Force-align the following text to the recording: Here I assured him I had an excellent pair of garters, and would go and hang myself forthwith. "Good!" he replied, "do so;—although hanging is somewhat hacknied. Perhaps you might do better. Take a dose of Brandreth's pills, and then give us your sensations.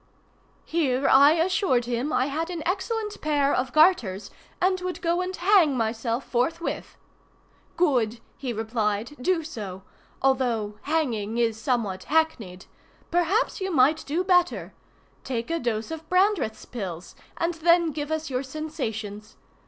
Here 0.65 1.07
I 1.07 1.33
assured 1.33 1.85
him 1.85 2.11
I 2.11 2.25
had 2.25 2.49
an 2.49 2.63
excellent 2.65 3.21
pair 3.21 3.53
of 3.53 3.71
garters, 3.71 4.31
and 4.59 4.81
would 4.81 4.99
go 4.99 5.21
and 5.21 5.35
hang 5.35 5.77
myself 5.77 6.23
forthwith. 6.23 6.97
"Good!" 7.77 8.19
he 8.35 8.51
replied, 8.51 9.15
"do 9.21 9.43
so;—although 9.43 10.79
hanging 10.81 11.37
is 11.37 11.61
somewhat 11.61 12.05
hacknied. 12.09 12.65
Perhaps 13.11 13.61
you 13.61 13.69
might 13.71 14.03
do 14.07 14.23
better. 14.23 14.73
Take 15.23 15.51
a 15.51 15.59
dose 15.59 15.91
of 15.91 16.09
Brandreth's 16.09 16.65
pills, 16.65 17.13
and 17.37 17.53
then 17.53 17.91
give 17.91 18.09
us 18.11 18.27
your 18.27 18.41
sensations. 18.41 19.37